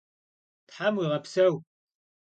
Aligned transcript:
Them 0.75 0.93
vuiğepseu! 0.97 1.53